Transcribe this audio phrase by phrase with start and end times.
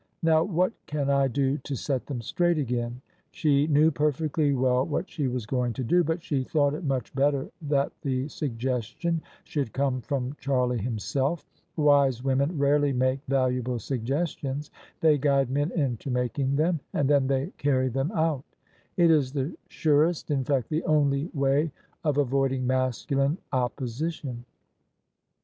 [0.23, 5.07] Now what can I do to set them straight again?" She knew perfectly well what
[5.07, 9.73] she was going to do: but she thought it much better that the suggestion should
[9.73, 11.47] come from Charlie himself.
[11.75, 17.53] Wise women rarely make valuable suggestions: they guide men into making them, and then they
[17.59, 18.43] carry them out.
[18.97, 21.69] It is the surest— in fact the only— ^way
[22.03, 24.45] of avoiding masculine opposi tion.